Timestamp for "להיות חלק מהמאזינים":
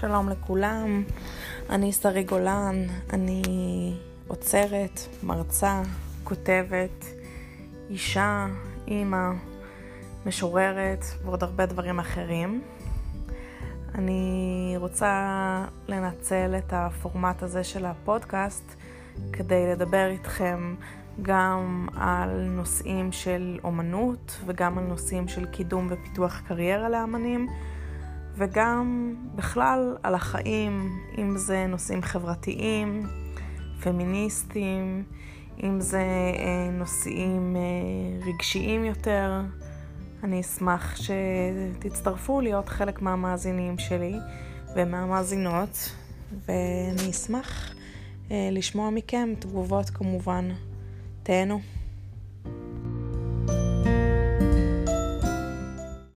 42.40-43.78